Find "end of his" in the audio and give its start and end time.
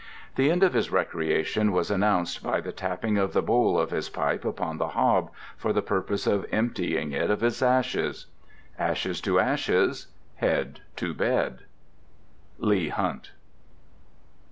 0.49-0.89